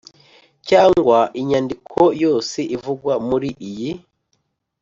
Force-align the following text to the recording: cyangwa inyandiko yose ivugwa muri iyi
cyangwa 0.67 1.17
inyandiko 1.41 2.01
yose 2.23 2.59
ivugwa 2.75 3.13
muri 3.27 3.49
iyi 3.69 3.91